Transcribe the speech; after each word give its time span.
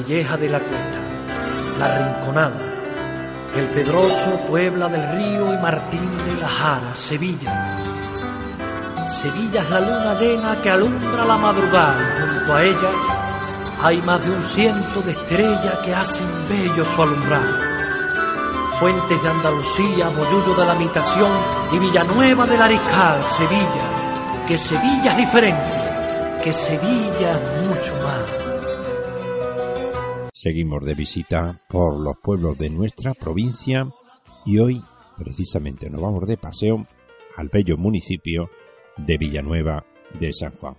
Castilleja 0.00 0.36
de 0.38 0.48
la 0.48 0.60
Cuesta, 0.60 0.98
La 1.78 1.98
Rinconada, 1.98 2.56
El 3.54 3.66
Pedroso, 3.68 4.40
Puebla 4.48 4.88
del 4.88 5.16
Río 5.18 5.52
y 5.52 5.58
Martín 5.58 6.16
de 6.26 6.36
la 6.40 6.48
Jara, 6.48 6.94
Sevilla. 6.96 7.76
Sevilla 9.20 9.60
es 9.60 9.70
la 9.70 9.80
luna 9.80 10.14
llena 10.14 10.62
que 10.62 10.70
alumbra 10.70 11.26
la 11.26 11.36
madrugada. 11.36 12.16
Junto 12.18 12.54
a 12.54 12.64
ella 12.64 12.88
hay 13.82 14.00
más 14.00 14.24
de 14.24 14.30
un 14.30 14.42
ciento 14.42 15.02
de 15.02 15.12
estrellas 15.12 15.78
que 15.84 15.94
hacen 15.94 16.26
bello 16.48 16.82
su 16.82 17.02
alumbrado. 17.02 17.58
Fuentes 18.78 19.22
de 19.22 19.28
Andalucía, 19.28 20.08
Bollullo 20.08 20.54
de 20.54 20.64
la 20.64 20.74
Mitación 20.76 21.30
y 21.72 21.78
Villanueva 21.78 22.46
del 22.46 22.62
Ariscal, 22.62 23.22
Sevilla. 23.24 24.46
Que 24.48 24.56
Sevilla 24.56 25.10
es 25.10 25.16
diferente, 25.18 26.40
que 26.42 26.54
Sevilla 26.54 27.32
es 27.32 27.66
mucho 27.66 27.94
más. 28.02 28.49
Seguimos 30.42 30.82
de 30.86 30.94
visita 30.94 31.60
por 31.68 32.00
los 32.00 32.16
pueblos 32.16 32.56
de 32.56 32.70
nuestra 32.70 33.12
provincia 33.12 33.92
y 34.46 34.58
hoy 34.58 34.82
precisamente 35.18 35.90
nos 35.90 36.00
vamos 36.00 36.26
de 36.26 36.38
paseo 36.38 36.86
al 37.36 37.50
bello 37.50 37.76
municipio 37.76 38.48
de 38.96 39.18
Villanueva 39.18 39.84
de 40.18 40.32
San 40.32 40.52
Juan, 40.52 40.78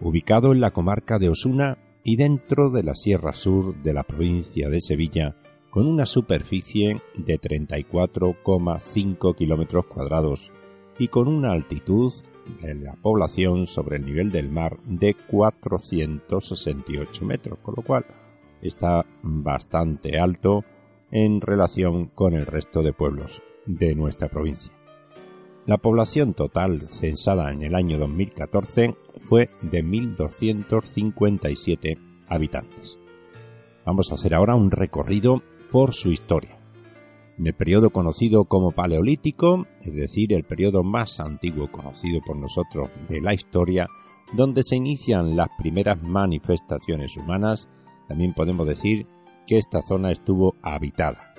ubicado 0.00 0.52
en 0.52 0.60
la 0.60 0.70
comarca 0.70 1.18
de 1.18 1.28
Osuna 1.28 1.76
y 2.04 2.14
dentro 2.14 2.70
de 2.70 2.84
la 2.84 2.94
Sierra 2.94 3.34
Sur 3.34 3.82
de 3.82 3.94
la 3.94 4.04
provincia 4.04 4.68
de 4.68 4.80
Sevilla, 4.80 5.34
con 5.70 5.88
una 5.88 6.06
superficie 6.06 7.02
de 7.16 7.40
34,5 7.40 9.34
kilómetros 9.34 9.86
cuadrados 9.86 10.52
y 11.00 11.08
con 11.08 11.26
una 11.26 11.50
altitud 11.50 12.12
de 12.62 12.76
la 12.76 12.94
población 12.94 13.66
sobre 13.66 13.96
el 13.96 14.06
nivel 14.06 14.30
del 14.30 14.52
mar 14.52 14.78
de 14.84 15.14
468 15.14 17.24
metros, 17.24 17.58
con 17.58 17.74
lo 17.76 17.82
cual 17.82 18.06
está 18.62 19.06
bastante 19.22 20.18
alto 20.18 20.64
en 21.10 21.40
relación 21.40 22.06
con 22.06 22.34
el 22.34 22.46
resto 22.46 22.82
de 22.82 22.92
pueblos 22.92 23.42
de 23.66 23.94
nuestra 23.94 24.28
provincia. 24.28 24.72
La 25.66 25.78
población 25.78 26.34
total 26.34 26.88
censada 26.92 27.52
en 27.52 27.62
el 27.62 27.74
año 27.74 27.98
2014 27.98 28.96
fue 29.20 29.50
de 29.62 29.82
1.257 29.84 31.98
habitantes. 32.28 32.98
Vamos 33.84 34.10
a 34.10 34.14
hacer 34.14 34.32
ahora 34.34 34.54
un 34.54 34.70
recorrido 34.70 35.42
por 35.70 35.92
su 35.94 36.10
historia. 36.10 36.58
En 37.38 37.46
el 37.46 37.54
periodo 37.54 37.90
conocido 37.90 38.46
como 38.46 38.72
Paleolítico, 38.72 39.66
es 39.80 39.94
decir, 39.94 40.32
el 40.32 40.42
periodo 40.44 40.82
más 40.82 41.20
antiguo 41.20 41.70
conocido 41.70 42.20
por 42.20 42.36
nosotros 42.36 42.90
de 43.08 43.20
la 43.20 43.32
historia, 43.32 43.86
donde 44.32 44.62
se 44.62 44.76
inician 44.76 45.36
las 45.36 45.48
primeras 45.58 46.02
manifestaciones 46.02 47.16
humanas, 47.16 47.68
también 48.10 48.34
podemos 48.34 48.66
decir 48.66 49.06
que 49.46 49.56
esta 49.56 49.82
zona 49.82 50.10
estuvo 50.10 50.56
habitada, 50.62 51.32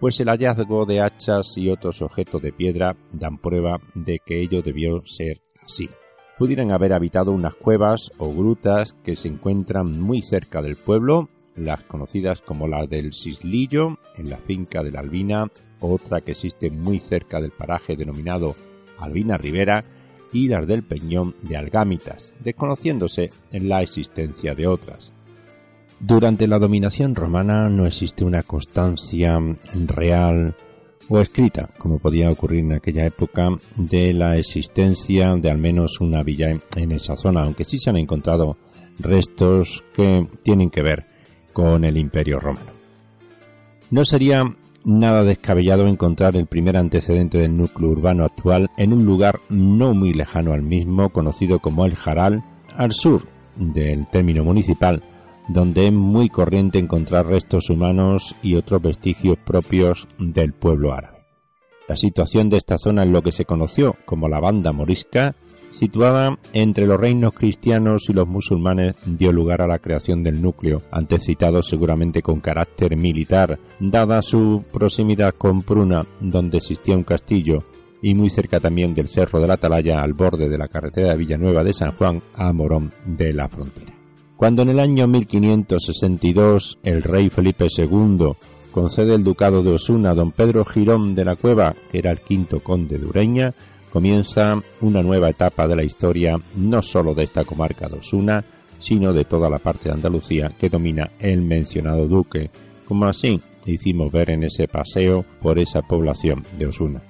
pues 0.00 0.18
el 0.18 0.28
hallazgo 0.28 0.84
de 0.84 1.00
hachas 1.00 1.56
y 1.56 1.70
otros 1.70 2.02
objetos 2.02 2.42
de 2.42 2.52
piedra 2.52 2.96
dan 3.12 3.38
prueba 3.38 3.78
de 3.94 4.18
que 4.26 4.40
ello 4.40 4.60
debió 4.60 5.06
ser 5.06 5.40
así. 5.64 5.88
Pudieran 6.36 6.72
haber 6.72 6.94
habitado 6.94 7.30
unas 7.30 7.54
cuevas 7.54 8.10
o 8.18 8.34
grutas 8.34 8.96
que 9.04 9.14
se 9.14 9.28
encuentran 9.28 10.00
muy 10.00 10.20
cerca 10.20 10.62
del 10.62 10.74
pueblo, 10.74 11.28
las 11.54 11.84
conocidas 11.84 12.42
como 12.42 12.66
las 12.66 12.90
del 12.90 13.12
Sislillo, 13.12 13.96
en 14.16 14.28
la 14.28 14.38
finca 14.38 14.82
de 14.82 14.90
la 14.90 15.00
Albina, 15.00 15.46
otra 15.78 16.22
que 16.22 16.32
existe 16.32 16.70
muy 16.70 16.98
cerca 16.98 17.40
del 17.40 17.52
paraje 17.52 17.96
denominado 17.96 18.56
Albina 18.98 19.38
Rivera, 19.38 19.84
y 20.32 20.48
las 20.48 20.66
del 20.66 20.82
Peñón 20.82 21.36
de 21.42 21.56
Algámitas, 21.56 22.34
desconociéndose 22.40 23.30
en 23.52 23.68
la 23.68 23.80
existencia 23.82 24.56
de 24.56 24.66
otras. 24.66 25.12
Durante 25.98 26.46
la 26.46 26.58
dominación 26.58 27.14
romana 27.14 27.70
no 27.70 27.86
existe 27.86 28.24
una 28.24 28.42
constancia 28.42 29.38
real 29.86 30.54
o 31.08 31.20
escrita, 31.20 31.70
como 31.78 31.98
podía 31.98 32.30
ocurrir 32.30 32.60
en 32.60 32.72
aquella 32.72 33.06
época, 33.06 33.48
de 33.76 34.12
la 34.12 34.36
existencia 34.36 35.34
de 35.36 35.50
al 35.50 35.58
menos 35.58 36.00
una 36.00 36.22
villa 36.22 36.50
en 36.76 36.92
esa 36.92 37.16
zona, 37.16 37.42
aunque 37.42 37.64
sí 37.64 37.78
se 37.78 37.90
han 37.90 37.96
encontrado 37.96 38.58
restos 38.98 39.84
que 39.94 40.28
tienen 40.42 40.68
que 40.68 40.82
ver 40.82 41.06
con 41.54 41.84
el 41.84 41.96
imperio 41.96 42.40
romano. 42.40 42.72
No 43.90 44.04
sería 44.04 44.44
nada 44.84 45.24
descabellado 45.24 45.86
encontrar 45.86 46.36
el 46.36 46.46
primer 46.46 46.76
antecedente 46.76 47.38
del 47.38 47.56
núcleo 47.56 47.90
urbano 47.90 48.24
actual 48.24 48.68
en 48.76 48.92
un 48.92 49.04
lugar 49.06 49.40
no 49.48 49.94
muy 49.94 50.12
lejano 50.12 50.52
al 50.52 50.62
mismo, 50.62 51.08
conocido 51.08 51.58
como 51.60 51.86
el 51.86 51.94
Jaral, 51.94 52.44
al 52.76 52.92
sur 52.92 53.26
del 53.56 54.06
término 54.08 54.44
municipal, 54.44 55.02
donde 55.48 55.86
es 55.86 55.92
muy 55.92 56.28
corriente 56.28 56.78
encontrar 56.78 57.26
restos 57.26 57.70
humanos 57.70 58.34
y 58.42 58.56
otros 58.56 58.82
vestigios 58.82 59.36
propios 59.38 60.08
del 60.18 60.52
pueblo 60.52 60.92
árabe. 60.92 61.16
La 61.88 61.96
situación 61.96 62.48
de 62.48 62.56
esta 62.56 62.78
zona 62.78 63.04
es 63.04 63.10
lo 63.10 63.22
que 63.22 63.32
se 63.32 63.44
conoció 63.44 63.96
como 64.04 64.28
la 64.28 64.40
banda 64.40 64.72
morisca, 64.72 65.36
situada 65.70 66.38
entre 66.52 66.86
los 66.86 66.98
reinos 66.98 67.32
cristianos 67.32 68.08
y 68.08 68.12
los 68.12 68.26
musulmanes, 68.26 68.94
dio 69.04 69.30
lugar 69.30 69.62
a 69.62 69.66
la 69.66 69.78
creación 69.78 70.22
del 70.22 70.42
núcleo, 70.42 70.82
antes 70.90 71.24
citado 71.24 71.62
seguramente 71.62 72.22
con 72.22 72.40
carácter 72.40 72.96
militar, 72.96 73.58
dada 73.78 74.22
su 74.22 74.64
proximidad 74.72 75.34
con 75.34 75.62
Pruna, 75.62 76.06
donde 76.20 76.58
existía 76.58 76.96
un 76.96 77.04
castillo, 77.04 77.64
y 78.02 78.14
muy 78.14 78.30
cerca 78.30 78.58
también 78.58 78.94
del 78.94 79.08
Cerro 79.08 79.40
de 79.40 79.48
la 79.48 79.54
Atalaya, 79.54 80.02
al 80.02 80.14
borde 80.14 80.48
de 80.48 80.58
la 80.58 80.68
carretera 80.68 81.10
de 81.10 81.18
Villanueva 81.18 81.62
de 81.62 81.72
San 81.72 81.92
Juan 81.92 82.22
a 82.34 82.52
Morón 82.52 82.92
de 83.04 83.32
la 83.32 83.48
Frontera. 83.48 83.95
Cuando 84.36 84.62
en 84.62 84.68
el 84.68 84.80
año 84.80 85.06
1562 85.06 86.78
el 86.82 87.02
rey 87.02 87.30
Felipe 87.30 87.68
II 87.74 88.32
concede 88.70 89.14
el 89.14 89.24
ducado 89.24 89.62
de 89.62 89.72
Osuna 89.72 90.10
a 90.10 90.14
don 90.14 90.30
Pedro 90.30 90.64
Girón 90.66 91.14
de 91.14 91.24
la 91.24 91.36
Cueva, 91.36 91.74
que 91.90 91.98
era 91.98 92.10
el 92.10 92.20
quinto 92.20 92.60
conde 92.60 92.98
de 92.98 93.06
Ureña, 93.06 93.54
comienza 93.90 94.62
una 94.82 95.02
nueva 95.02 95.30
etapa 95.30 95.66
de 95.66 95.76
la 95.76 95.84
historia 95.84 96.38
no 96.54 96.82
sólo 96.82 97.14
de 97.14 97.24
esta 97.24 97.44
comarca 97.44 97.88
de 97.88 97.98
Osuna, 97.98 98.44
sino 98.78 99.14
de 99.14 99.24
toda 99.24 99.48
la 99.48 99.58
parte 99.58 99.88
de 99.88 99.94
Andalucía 99.94 100.52
que 100.58 100.68
domina 100.68 101.12
el 101.18 101.40
mencionado 101.40 102.06
duque, 102.06 102.50
como 102.86 103.06
así 103.06 103.40
hicimos 103.64 104.12
ver 104.12 104.28
en 104.28 104.44
ese 104.44 104.68
paseo 104.68 105.24
por 105.40 105.58
esa 105.58 105.80
población 105.80 106.44
de 106.58 106.66
Osuna. 106.66 107.02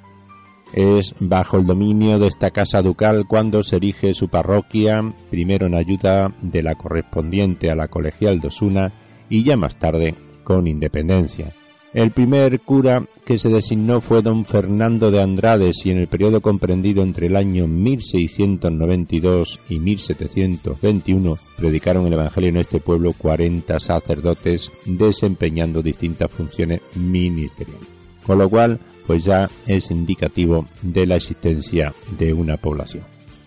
Es 0.77 1.15
bajo 1.21 1.57
el 1.57 1.65
dominio 1.65 2.19
de 2.19 2.27
esta 2.27 2.51
casa 2.51 2.83
ducal 2.83 3.25
cuando 3.27 3.63
se 3.63 3.77
erige 3.77 4.13
su 4.13 4.29
parroquia, 4.29 5.03
primero 5.31 5.67
en 5.67 5.75
ayuda 5.75 6.35
de 6.43 6.63
la 6.63 6.75
correspondiente 6.75 7.71
a 7.71 7.75
la 7.75 7.89
colegial 7.89 8.41
de 8.41 8.49
Osuna 8.49 8.93
y 9.31 9.43
ya 9.43 9.57
más 9.57 9.77
tarde 9.77 10.15
con 10.45 10.67
independencia. 10.67 11.55
El 11.95 12.11
primer 12.11 12.61
cura 12.61 13.07
que 13.25 13.39
se 13.39 13.49
designó 13.49 14.03
fue 14.03 14.21
don 14.21 14.45
Fernando 14.45 15.11
de 15.11 15.23
Andrades 15.23 15.77
y 15.87 15.93
en 15.93 15.99
el 15.99 16.09
periodo 16.09 16.43
comprendido 16.43 17.03
entre 17.03 17.29
el 17.29 17.37
año 17.37 17.67
1692 17.67 19.61
y 19.71 19.79
1721 19.79 21.39
predicaron 21.57 22.07
el 22.07 22.13
Evangelio 22.13 22.51
en 22.51 22.59
este 22.59 22.81
pueblo 22.81 23.15
40 23.17 23.81
sacerdotes 23.81 24.71
desempeñando 24.85 25.81
distintas 25.81 26.31
funciones 26.31 26.83
ministeriales. 26.95 27.89
Con 28.27 28.41
lo 28.41 28.51
cual 28.51 28.79
pues 29.07 29.25
ya 29.25 29.49
es 29.67 29.91
indicativo 29.91 30.67
de 30.83 31.07
la 31.07 31.17
existencia 31.17 31.95
de 32.19 32.33
una 32.33 32.57
población. 32.57 33.05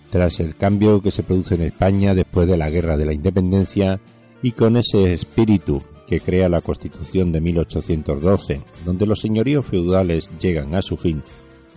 Tras 0.09 0.39
el 0.39 0.55
cambio 0.55 1.01
que 1.01 1.11
se 1.11 1.23
produce 1.23 1.55
en 1.55 1.61
España 1.61 2.15
después 2.15 2.47
de 2.47 2.57
la 2.57 2.69
Guerra 2.69 2.97
de 2.97 3.05
la 3.05 3.13
Independencia 3.13 3.99
y 4.41 4.53
con 4.53 4.77
ese 4.77 5.13
espíritu 5.13 5.83
que 6.07 6.19
crea 6.19 6.49
la 6.49 6.61
Constitución 6.61 7.31
de 7.31 7.41
1812, 7.41 8.61
donde 8.83 9.05
los 9.05 9.19
señoríos 9.19 9.65
feudales 9.65 10.29
llegan 10.39 10.73
a 10.73 10.81
su 10.81 10.97
fin, 10.97 11.21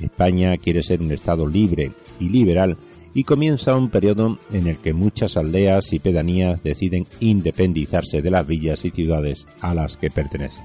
España 0.00 0.56
quiere 0.56 0.82
ser 0.82 1.02
un 1.02 1.12
Estado 1.12 1.46
libre 1.46 1.92
y 2.18 2.28
liberal 2.30 2.78
y 3.14 3.24
comienza 3.24 3.76
un 3.76 3.90
periodo 3.90 4.38
en 4.52 4.66
el 4.66 4.78
que 4.78 4.94
muchas 4.94 5.36
aldeas 5.36 5.92
y 5.92 5.98
pedanías 5.98 6.62
deciden 6.62 7.06
independizarse 7.20 8.22
de 8.22 8.30
las 8.30 8.46
villas 8.46 8.84
y 8.84 8.90
ciudades 8.90 9.46
a 9.60 9.74
las 9.74 9.96
que 9.96 10.10
pertenecen. 10.10 10.64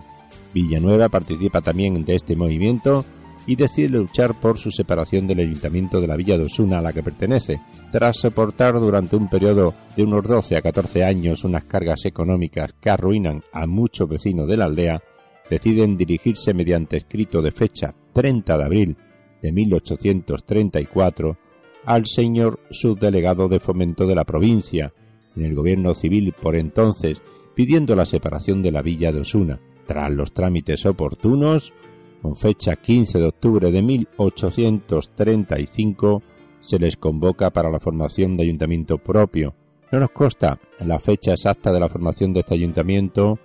Villanueva 0.53 1.09
participa 1.09 1.61
también 1.61 2.05
de 2.05 2.15
este 2.15 2.35
movimiento 2.35 3.05
y 3.47 3.55
decide 3.55 3.97
luchar 3.97 4.39
por 4.39 4.57
su 4.57 4.69
separación 4.69 5.25
del 5.25 5.39
ayuntamiento 5.39 6.01
de 6.01 6.07
la 6.07 6.17
villa 6.17 6.37
de 6.37 6.43
Osuna 6.43 6.79
a 6.79 6.81
la 6.81 6.93
que 6.93 7.01
pertenece, 7.01 7.61
tras 7.91 8.17
soportar 8.17 8.75
durante 8.75 9.15
un 9.15 9.29
periodo 9.29 9.73
de 9.95 10.03
unos 10.03 10.23
12 10.27 10.57
a 10.57 10.61
14 10.61 11.05
años 11.05 11.45
unas 11.45 11.63
cargas 11.63 12.05
económicas 12.05 12.73
que 12.73 12.89
arruinan 12.89 13.41
a 13.53 13.65
muchos 13.65 14.09
vecinos 14.09 14.47
de 14.47 14.57
la 14.57 14.65
aldea, 14.65 15.01
deciden 15.49 15.95
dirigirse 15.95 16.53
mediante 16.53 16.97
escrito 16.97 17.41
de 17.41 17.51
fecha 17.51 17.95
30 18.13 18.57
de 18.57 18.63
abril 18.63 18.97
de 19.41 19.51
1834 19.53 21.37
al 21.85 22.05
señor 22.05 22.59
subdelegado 22.69 23.47
de 23.47 23.61
fomento 23.61 24.05
de 24.05 24.15
la 24.15 24.25
provincia, 24.25 24.93
en 25.37 25.45
el 25.45 25.55
gobierno 25.55 25.95
civil 25.95 26.33
por 26.33 26.57
entonces, 26.57 27.21
pidiendo 27.55 27.95
la 27.95 28.05
separación 28.05 28.61
de 28.61 28.73
la 28.73 28.81
villa 28.81 29.13
de 29.13 29.21
Osuna. 29.21 29.61
Tras 29.85 30.11
los 30.11 30.33
trámites 30.33 30.85
oportunos, 30.85 31.73
con 32.21 32.35
fecha 32.35 32.75
15 32.75 33.19
de 33.19 33.25
octubre 33.25 33.71
de 33.71 33.81
1835, 33.81 36.21
se 36.61 36.77
les 36.79 36.97
convoca 36.97 37.51
para 37.51 37.69
la 37.69 37.79
formación 37.79 38.35
de 38.35 38.43
ayuntamiento 38.43 38.97
propio. 38.97 39.55
No 39.91 39.99
nos 39.99 40.11
consta 40.11 40.59
la 40.79 40.99
fecha 40.99 41.31
exacta 41.31 41.71
de 41.71 41.79
la 41.79 41.87
formación 41.89 42.33
de 42.33 42.41
este 42.41 42.55
ayuntamiento, 42.55 43.39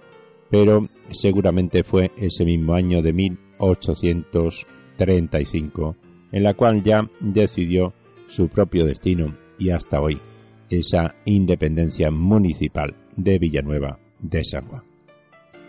pero 0.51 0.89
seguramente 1.11 1.85
fue 1.85 2.11
ese 2.17 2.45
mismo 2.45 2.75
año 2.75 3.01
de 3.03 3.13
1835 3.13 5.97
en 6.33 6.43
la 6.43 6.55
cual 6.55 6.83
ya 6.83 7.09
decidió 7.21 7.93
su 8.27 8.49
propio 8.49 8.85
destino 8.87 9.37
y 9.59 9.71
hasta 9.71 10.01
hoy 10.01 10.21
esa 10.69 11.15
independencia 11.27 12.11
municipal 12.11 12.97
de 13.15 13.39
Villanueva 13.39 14.01
de 14.19 14.43
San 14.43 14.67
Juan. 14.67 14.83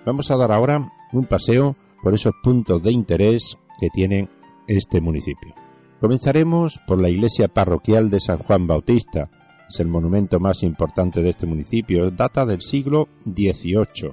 Vamos 0.05 0.31
a 0.31 0.38
dar 0.38 0.51
ahora 0.51 0.91
un 1.11 1.25
paseo 1.25 1.75
por 2.03 2.13
esos 2.13 2.33
puntos 2.44 2.83
de 2.83 2.91
interés 2.91 3.57
que 3.79 3.89
tiene 3.89 4.29
este 4.67 5.01
municipio. 5.01 5.55
Comenzaremos 6.00 6.79
por 6.85 7.01
la 7.01 7.09
iglesia 7.09 7.47
parroquial 7.47 8.09
de 8.09 8.19
San 8.19 8.39
Juan 8.39 8.67
Bautista. 8.67 9.29
Es 9.69 9.79
el 9.79 9.88
monumento 9.88 10.39
más 10.39 10.61
importante 10.63 11.21
de 11.21 11.29
este 11.29 11.45
municipio. 11.45 12.11
Data 12.11 12.45
del 12.45 12.61
siglo 12.61 13.07
XVIII. 13.25 14.11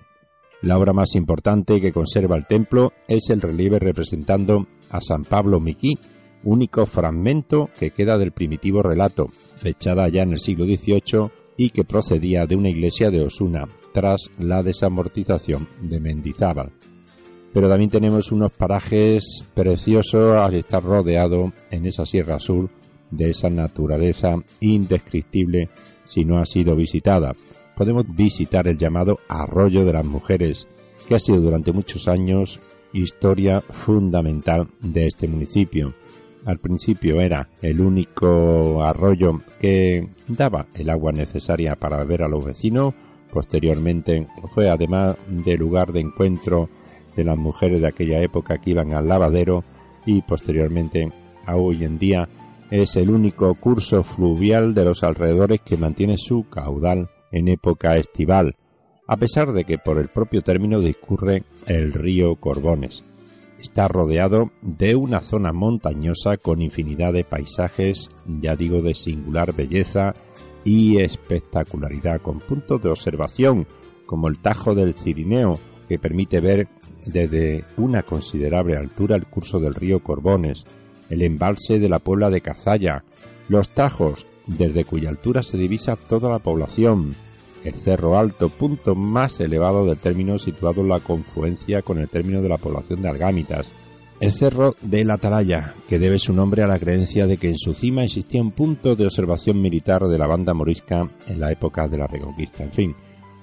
La 0.63 0.79
obra 0.79 0.93
más 0.93 1.17
importante 1.17 1.81
que 1.81 1.93
conserva 1.93 2.37
el 2.37 2.47
templo 2.47 2.93
es 3.09 3.29
el 3.31 3.41
relieve 3.41 3.79
representando 3.79 4.69
a 4.89 5.01
San 5.01 5.25
Pablo 5.25 5.59
Miquí, 5.59 5.99
único 6.45 6.87
fragmento 6.87 7.71
que 7.79 7.91
queda 7.91 8.19
del 8.19 8.33
primitivo 8.33 8.83
relato, 8.83 9.29
fechada 9.57 10.09
ya 10.09 10.23
en 10.23 10.33
el 10.33 10.41
siglo 10.41 10.67
XVIII 10.67 11.31
y 11.57 11.71
que 11.71 11.85
procedía 11.85 12.47
de 12.47 12.57
una 12.57 12.69
iglesia 12.69 13.11
de 13.11 13.23
Osuna, 13.23 13.69
tras 13.93 14.31
la 14.39 14.63
desamortización 14.63 15.69
de 15.83 15.99
Mendizábal. 15.99 16.73
Pero 17.53 17.69
también 17.69 17.91
tenemos 17.91 18.31
unos 18.31 18.53
parajes 18.53 19.45
preciosos 19.55 20.37
al 20.37 20.55
estar 20.55 20.83
rodeado 20.83 21.53
en 21.71 21.87
esa 21.87 22.07
Sierra 22.07 22.39
Sur 22.39 22.71
de 23.11 23.31
esa 23.31 23.51
naturaleza 23.51 24.37
indescriptible 24.61 25.69
si 26.05 26.25
no 26.25 26.39
ha 26.39 26.47
sido 26.47 26.77
visitada. 26.77 27.35
Podemos 27.77 28.05
visitar 28.15 28.69
el 28.69 28.79
llamado 28.79 29.19
Arroyo 29.29 29.85
de 29.85 29.93
las 29.93 30.05
Mujeres, 30.05 30.69
que 31.09 31.15
ha 31.15 31.21
sido 31.21 31.41
durante 31.41 31.73
muchos 31.73 32.09
años 32.09 32.61
historia 32.93 33.63
fundamental 33.63 34.69
de 34.81 35.07
este 35.07 35.29
municipio. 35.29 35.95
Al 36.45 36.59
principio 36.59 37.21
era 37.21 37.49
el 37.63 37.81
único 37.81 38.83
arroyo 38.83 39.43
que 39.61 40.09
daba 40.27 40.67
el 40.75 40.89
agua 40.89 41.13
necesaria 41.13 41.77
para 41.77 41.99
beber 41.99 42.23
a 42.23 42.29
los 42.29 42.45
vecinos. 42.45 42.95
Posteriormente 43.33 44.27
fue 44.55 44.71
además 44.71 45.17
de 45.29 45.57
lugar 45.57 45.93
de 45.93 46.01
encuentro 46.01 46.69
de 47.17 47.25
las 47.25 47.37
mujeres 47.37 47.81
de 47.81 47.89
aquella 47.89 48.21
época 48.21 48.59
que 48.59 48.71
iban 48.71 48.93
al 48.95 49.09
lavadero 49.09 49.65
y 50.07 50.23
posteriormente 50.23 51.11
a 51.45 51.57
hoy 51.57 51.85
en 51.85 51.99
día 51.99 52.29
es 52.71 52.97
el 52.97 53.11
único 53.11 53.55
curso 53.55 54.03
fluvial 54.05 54.75
de 54.75 54.85
los 54.85 55.03
alrededores 55.03 55.61
que 55.61 55.77
mantiene 55.77 56.17
su 56.19 56.49
caudal 56.49 57.11
en 57.33 57.49
época 57.49 57.97
estival, 57.97 58.57
a 59.07 59.17
pesar 59.17 59.53
de 59.53 59.65
que 59.65 59.79
por 59.79 59.99
el 59.99 60.09
propio 60.09 60.43
término 60.43 60.81
discurre 60.81 61.43
el 61.67 61.93
río 61.93 62.37
Corbones. 62.37 63.05
Está 63.59 63.89
rodeado 63.89 64.53
de 64.63 64.95
una 64.95 65.21
zona 65.21 65.53
montañosa 65.53 66.37
con 66.39 66.63
infinidad 66.63 67.13
de 67.13 67.25
paisajes, 67.25 68.09
ya 68.25 68.57
digo, 68.57 68.81
de 68.81 68.95
singular 68.95 69.55
belleza 69.55 70.15
y 70.65 70.99
espectacularidad, 70.99 72.23
con 72.23 72.39
puntos 72.39 72.81
de 72.81 72.89
observación 72.89 73.67
como 74.07 74.29
el 74.29 74.39
Tajo 74.39 74.75
del 74.75 74.95
Cirineo, 74.95 75.59
que 75.89 75.99
permite 75.99 76.41
ver 76.41 76.69
desde 77.07 77.65
una 77.77 78.03
considerable 78.03 78.77
altura 78.77 79.17
el 79.17 79.27
curso 79.27 79.61
del 79.61 79.75
río 79.75 80.01
Corbones, 80.01 80.65
el 81.09 81.23
embalse 81.23 81.79
de 81.79 81.89
la 81.89 81.99
Puebla 81.99 82.31
de 82.31 82.41
Cazalla, 82.41 83.05
los 83.49 83.69
Tajos, 83.71 84.27
desde 84.47 84.85
cuya 84.85 85.11
altura 85.11 85.43
se 85.43 85.59
divisa 85.59 85.97
toda 85.97 86.31
la 86.31 86.39
población, 86.39 87.15
el 87.65 87.75
Cerro 87.75 88.19
Alto, 88.19 88.49
punto 88.49 88.95
más 88.95 89.41
elevado 89.41 89.85
del 89.85 89.99
término 89.99 90.39
situado 90.39 90.81
en 90.81 90.89
la 90.89 91.01
confluencia 91.01 91.83
con 91.83 91.99
el 91.99 92.09
término 92.09 92.43
de 92.43 92.49
la 92.49 92.59
población 92.59 93.03
de 93.03 93.09
Algámitas. 93.09 93.73
El 94.19 94.33
Cerro 94.33 94.77
de 94.83 95.05
la 95.05 95.15
Atalaya, 95.15 95.75
que 95.89 95.99
debe 95.99 96.19
su 96.19 96.33
nombre 96.33 96.63
a 96.63 96.67
la 96.67 96.79
creencia 96.79 97.27
de 97.27 97.39
que 97.39 97.49
en 97.49 97.59
su 97.59 97.75
cima 97.75 98.05
existía 98.05 98.43
un 98.43 98.51
punto 98.51 98.95
de 98.95 99.07
observación 99.07 99.61
militar 99.61 100.07
de 100.07 100.19
la 100.19 100.27
banda 100.27 100.53
morisca 100.53 101.09
en 101.27 101.41
la 101.41 101.51
época 101.51 101.89
de 101.89 101.99
la 101.99 102.07
Reconquista. 102.07 102.63
En 102.63 102.73
fin, 102.73 102.95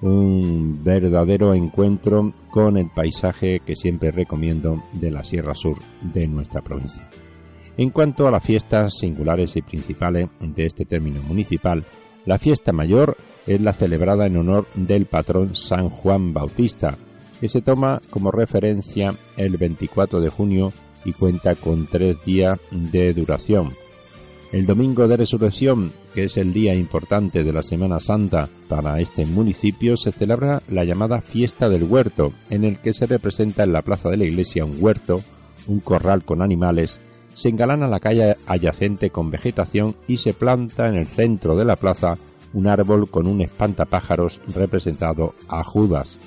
un 0.02 0.84
verdadero 0.84 1.54
encuentro 1.54 2.34
con 2.52 2.78
el 2.78 2.90
paisaje 2.90 3.62
que 3.66 3.76
siempre 3.76 4.12
recomiendo 4.12 4.84
de 4.94 5.12
la 5.12 5.24
Sierra 5.24 5.56
Sur 5.56 5.78
de 6.02 6.28
nuestra 6.28 6.62
provincia. 6.62 7.10
En 7.78 7.92
cuanto 7.92 8.28
a 8.28 8.32
las 8.32 8.44
fiestas 8.44 8.98
singulares 8.98 9.56
y 9.56 9.62
principales 9.62 10.30
de 10.40 10.66
este 10.66 10.86
término 10.86 11.22
municipal, 11.22 11.86
la 12.26 12.40
fiesta 12.40 12.74
mayor 12.74 13.18
es 13.46 13.62
la 13.62 13.74
celebrada 13.74 14.26
en 14.26 14.38
honor 14.38 14.68
del 14.76 15.06
patrón 15.06 15.56
San 15.56 15.90
Juan 15.90 16.34
Bautista, 16.34 16.98
que 17.40 17.48
se 17.48 17.62
toma 17.62 18.02
como 18.10 18.32
referencia 18.32 19.16
el 19.38 19.58
24 19.58 20.20
de 20.20 20.30
junio 20.30 20.74
y 21.06 21.14
cuenta 21.14 21.56
con 21.56 21.88
tres 21.88 22.18
días 22.26 22.60
de 22.72 23.14
duración. 23.14 23.70
El 24.52 24.66
domingo 24.66 25.08
de 25.08 25.18
resurrección, 25.18 25.92
que 26.18 26.24
es 26.24 26.38
el 26.38 26.52
día 26.52 26.74
importante 26.74 27.44
de 27.44 27.54
la 27.54 27.62
Semana 27.62 28.00
Santa 28.00 28.50
para 28.68 29.00
este 29.00 29.24
municipio, 29.28 29.96
se 29.98 30.12
celebra 30.12 30.64
la 30.68 30.84
llamada 30.84 31.22
Fiesta 31.22 31.70
del 31.70 31.84
Huerto, 31.84 32.34
en 32.50 32.64
el 32.64 32.80
que 32.80 32.92
se 32.94 33.06
representa 33.06 33.62
en 33.62 33.72
la 33.72 33.84
plaza 33.84 34.10
de 34.10 34.18
la 34.18 34.24
iglesia 34.24 34.66
un 34.66 34.78
huerto, 34.80 35.22
un 35.68 35.80
corral 35.80 36.26
con 36.26 36.42
animales, 36.42 37.00
se 37.36 37.50
engalana 37.50 37.88
la 37.88 38.00
calle 38.00 38.36
adyacente 38.48 39.12
con 39.12 39.30
vegetación 39.30 39.96
y 40.08 40.18
se 40.18 40.34
planta 40.34 40.88
en 40.88 40.96
el 40.96 41.06
centro 41.06 41.56
de 41.56 41.66
la 41.66 41.76
plaza 41.76 42.18
un 42.52 42.66
árbol 42.66 43.08
con 43.12 43.28
un 43.28 43.42
espantapájaros 43.42 44.42
representado 44.56 45.36
a 45.48 45.64
Judas. 45.64 46.18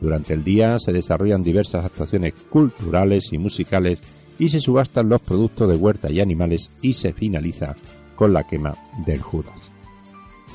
Durante 0.00 0.32
el 0.32 0.44
día 0.44 0.78
se 0.78 0.94
desarrollan 0.94 1.42
diversas 1.42 1.84
actuaciones 1.84 2.32
culturales 2.48 3.34
y 3.34 3.36
musicales 3.36 4.00
y 4.38 4.48
se 4.48 4.60
subastan 4.60 5.10
los 5.10 5.20
productos 5.20 5.68
de 5.68 5.76
huerta 5.76 6.10
y 6.10 6.20
animales 6.22 6.70
y 6.80 6.94
se 6.94 7.12
finaliza 7.12 7.76
con 8.16 8.32
la 8.32 8.44
quema 8.44 8.74
del 9.04 9.22
Judas. 9.22 9.70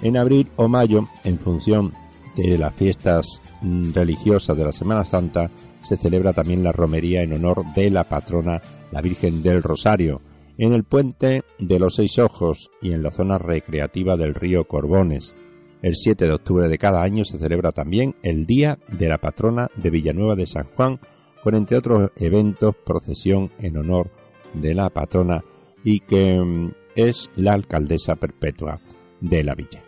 En 0.01 0.17
abril 0.17 0.49
o 0.55 0.67
mayo, 0.67 1.07
en 1.23 1.39
función 1.39 1.93
de 2.35 2.57
las 2.57 2.73
fiestas 2.73 3.41
religiosas 3.61 4.57
de 4.57 4.65
la 4.65 4.71
Semana 4.71 5.05
Santa, 5.05 5.51
se 5.81 5.97
celebra 5.97 6.33
también 6.33 6.63
la 6.63 6.71
romería 6.71 7.21
en 7.21 7.33
honor 7.33 7.65
de 7.73 7.89
la 7.89 8.09
patrona, 8.09 8.61
la 8.91 9.01
Virgen 9.01 9.41
del 9.43 9.63
Rosario, 9.63 10.21
en 10.57 10.73
el 10.73 10.83
puente 10.83 11.43
de 11.59 11.79
los 11.79 11.95
Seis 11.95 12.19
Ojos 12.19 12.71
y 12.81 12.93
en 12.93 13.03
la 13.03 13.11
zona 13.11 13.37
recreativa 13.37 14.17
del 14.17 14.35
río 14.35 14.67
Corbones. 14.67 15.33
El 15.81 15.95
7 15.95 16.25
de 16.25 16.33
octubre 16.33 16.67
de 16.67 16.77
cada 16.77 17.01
año 17.01 17.25
se 17.25 17.39
celebra 17.39 17.71
también 17.71 18.15
el 18.21 18.45
Día 18.45 18.77
de 18.87 19.07
la 19.07 19.17
Patrona 19.17 19.69
de 19.75 19.89
Villanueva 19.89 20.35
de 20.35 20.45
San 20.45 20.65
Juan, 20.75 20.99
con 21.43 21.55
entre 21.55 21.77
otros 21.77 22.11
eventos 22.17 22.75
procesión 22.85 23.51
en 23.57 23.77
honor 23.77 24.11
de 24.53 24.75
la 24.75 24.89
patrona 24.89 25.43
y 25.83 25.99
que 25.99 26.39
mm, 26.39 26.71
es 26.95 27.29
la 27.35 27.53
alcaldesa 27.53 28.15
perpetua 28.15 28.79
de 29.19 29.43
la 29.43 29.55
villa. 29.55 29.83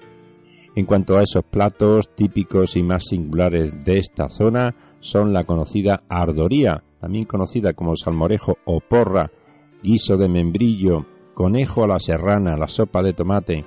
En 0.76 0.86
cuanto 0.86 1.18
a 1.18 1.24
esos 1.24 1.44
platos 1.44 2.10
típicos 2.16 2.76
y 2.76 2.84
más 2.84 3.06
singulares 3.06 3.72
de 3.84 4.00
esta 4.00 4.30
zona, 4.30 4.76
son 5.00 5.34
la 5.34 5.44
conocida 5.44 6.04
ardoría, 6.10 6.84
también 7.00 7.26
conocida 7.26 7.74
como 7.74 7.96
salmorejo 7.96 8.58
o 8.66 8.80
porra, 8.80 9.32
guiso 9.84 10.18
de 10.18 10.30
membrillo, 10.30 11.06
conejo 11.34 11.84
a 11.84 11.88
la 11.88 12.00
serrana, 12.00 12.58
la 12.58 12.70
sopa 12.70 13.04
de 13.04 13.14
tomate 13.14 13.66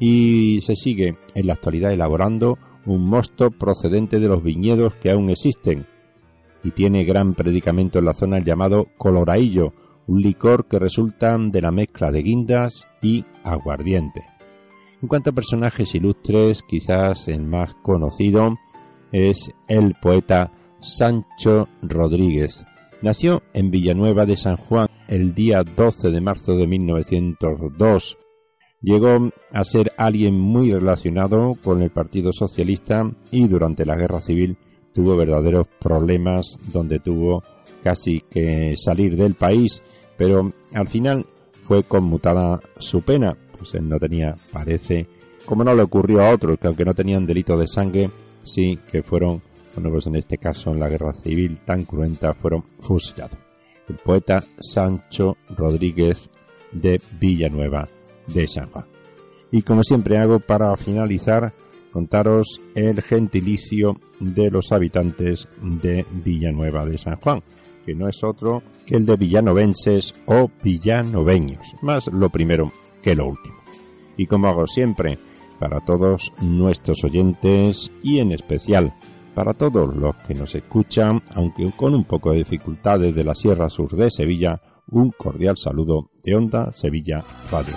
y 0.00 0.60
se 0.62 0.76
sigue 0.76 1.16
en 1.34 1.46
la 1.46 1.54
actualidad 1.54 1.92
elaborando 1.92 2.58
un 2.86 3.08
mosto 3.08 3.50
procedente 3.50 4.20
de 4.20 4.28
los 4.28 4.42
viñedos 4.42 4.94
que 4.94 5.10
aún 5.10 5.30
existen 5.30 5.86
y 6.64 6.70
tiene 6.70 7.04
gran 7.04 7.34
predicamento 7.34 7.98
en 7.98 8.04
la 8.04 8.14
zona 8.14 8.38
el 8.38 8.44
llamado 8.44 8.88
coloraillo, 8.96 9.72
un 10.08 10.22
licor 10.22 10.66
que 10.66 10.78
resulta 10.78 11.38
de 11.38 11.62
la 11.62 11.70
mezcla 11.70 12.10
de 12.10 12.22
guindas 12.22 12.86
y 13.00 13.24
aguardiente. 13.44 14.24
En 15.00 15.06
cuanto 15.06 15.30
a 15.30 15.34
personajes 15.34 15.94
ilustres, 15.94 16.62
quizás 16.62 17.28
el 17.28 17.44
más 17.44 17.74
conocido 17.82 18.56
es 19.12 19.52
el 19.68 19.94
poeta 19.94 20.50
Sancho 20.80 21.68
Rodríguez. 21.82 22.64
Nació 23.00 23.42
en 23.52 23.70
Villanueva 23.70 24.26
de 24.26 24.36
San 24.36 24.56
Juan 24.56 24.88
el 25.06 25.34
día 25.34 25.62
12 25.62 26.10
de 26.10 26.20
marzo 26.20 26.56
de 26.56 26.66
1902. 26.66 28.18
Llegó 28.80 29.30
a 29.52 29.64
ser 29.64 29.92
alguien 29.96 30.38
muy 30.38 30.72
relacionado 30.72 31.56
con 31.62 31.82
el 31.82 31.90
Partido 31.90 32.32
Socialista 32.32 33.08
y 33.30 33.46
durante 33.46 33.84
la 33.84 33.96
Guerra 33.96 34.20
Civil 34.20 34.56
tuvo 34.94 35.16
verdaderos 35.16 35.68
problemas 35.80 36.58
donde 36.72 36.98
tuvo 36.98 37.42
casi 37.88 38.20
que 38.20 38.74
salir 38.76 39.16
del 39.16 39.32
país, 39.32 39.82
pero 40.18 40.52
al 40.74 40.88
final 40.88 41.24
fue 41.62 41.84
conmutada 41.84 42.60
su 42.78 43.00
pena, 43.00 43.34
pues 43.56 43.72
él 43.72 43.88
no 43.88 43.98
tenía, 43.98 44.36
parece, 44.52 45.06
como 45.46 45.64
no 45.64 45.74
le 45.74 45.84
ocurrió 45.84 46.20
a 46.20 46.34
otros, 46.34 46.58
que 46.58 46.66
aunque 46.66 46.84
no 46.84 46.92
tenían 46.92 47.24
delito 47.24 47.56
de 47.56 47.66
sangre, 47.66 48.10
sí 48.44 48.78
que 48.92 49.02
fueron, 49.02 49.40
pues 49.74 50.06
en 50.06 50.16
este 50.16 50.36
caso 50.36 50.70
en 50.70 50.80
la 50.80 50.90
guerra 50.90 51.14
civil 51.14 51.60
tan 51.64 51.84
cruenta, 51.84 52.34
fueron 52.34 52.62
fusilados 52.78 53.38
el 53.88 53.96
poeta 53.96 54.44
Sancho 54.58 55.38
Rodríguez 55.48 56.28
de 56.72 57.00
Villanueva 57.18 57.88
de 58.26 58.46
San 58.46 58.70
Juan. 58.70 58.84
Y 59.50 59.62
como 59.62 59.82
siempre 59.82 60.18
hago 60.18 60.40
para 60.40 60.76
finalizar, 60.76 61.54
contaros 61.90 62.60
el 62.74 63.00
gentilicio 63.00 63.98
de 64.20 64.50
los 64.50 64.72
habitantes 64.72 65.48
de 65.62 66.04
Villanueva 66.22 66.84
de 66.84 66.98
San 66.98 67.16
Juan, 67.16 67.42
que 67.88 67.94
no 67.94 68.06
es 68.06 68.22
otro 68.22 68.62
que 68.84 68.96
el 68.96 69.06
de 69.06 69.16
villanovenses 69.16 70.14
o 70.26 70.50
villanoveños, 70.62 71.74
más 71.80 72.06
lo 72.08 72.28
primero 72.28 72.70
que 73.00 73.14
lo 73.14 73.28
último. 73.28 73.56
Y 74.18 74.26
como 74.26 74.46
hago 74.48 74.66
siempre, 74.66 75.18
para 75.58 75.80
todos 75.80 76.34
nuestros 76.42 77.02
oyentes 77.02 77.90
y 78.02 78.18
en 78.18 78.32
especial 78.32 78.94
para 79.34 79.54
todos 79.54 79.96
los 79.96 80.14
que 80.16 80.34
nos 80.34 80.54
escuchan, 80.54 81.22
aunque 81.30 81.70
con 81.74 81.94
un 81.94 82.04
poco 82.04 82.32
de 82.32 82.38
dificultades 82.38 83.14
de 83.14 83.24
la 83.24 83.34
Sierra 83.34 83.70
Sur 83.70 83.96
de 83.96 84.10
Sevilla, 84.10 84.60
un 84.90 85.10
cordial 85.12 85.56
saludo 85.56 86.10
de 86.22 86.36
Onda 86.36 86.70
Sevilla 86.74 87.24
Radio. 87.50 87.74